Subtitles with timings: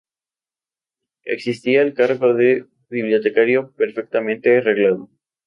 [1.25, 5.11] Existía el cargo de bibliotecario perfectamente reglado.